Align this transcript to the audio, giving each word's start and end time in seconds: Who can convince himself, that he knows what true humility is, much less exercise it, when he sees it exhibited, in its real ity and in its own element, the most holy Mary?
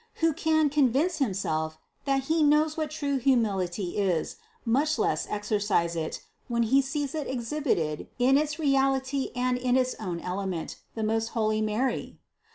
Who 0.15 0.33
can 0.33 0.71
convince 0.71 1.19
himself, 1.19 1.77
that 2.05 2.23
he 2.23 2.41
knows 2.41 2.75
what 2.75 2.89
true 2.89 3.19
humility 3.19 3.97
is, 3.99 4.37
much 4.65 4.97
less 4.97 5.27
exercise 5.29 5.95
it, 5.95 6.21
when 6.47 6.63
he 6.63 6.81
sees 6.81 7.13
it 7.13 7.27
exhibited, 7.27 8.07
in 8.17 8.35
its 8.35 8.57
real 8.57 8.95
ity 8.95 9.29
and 9.35 9.59
in 9.59 9.77
its 9.77 9.93
own 9.99 10.19
element, 10.19 10.77
the 10.95 11.03
most 11.03 11.27
holy 11.37 11.61
Mary? 11.61 12.17